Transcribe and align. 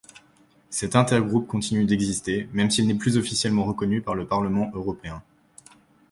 Cet 0.71 0.95
intergroupe 0.95 1.47
continue 1.47 1.85
d'exister 1.85 2.49
même 2.53 2.71
s'il 2.71 2.87
n'est 2.87 2.95
plus 2.95 3.17
officiellement 3.17 3.65
reconnu 3.65 4.01
par 4.01 4.15
le 4.15 4.25
Parlement 4.25 4.71
européen. 4.73 5.21